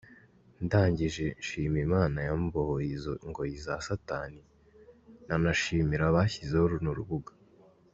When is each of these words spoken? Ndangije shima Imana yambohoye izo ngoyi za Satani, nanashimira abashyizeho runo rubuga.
Ndangije 0.65 1.25
shima 1.47 1.79
Imana 1.87 2.17
yambohoye 2.27 2.87
izo 2.97 3.13
ngoyi 3.27 3.57
za 3.65 3.75
Satani, 3.87 4.41
nanashimira 5.27 6.03
abashyizeho 6.07 6.65
runo 6.73 6.91
rubuga. 6.99 7.31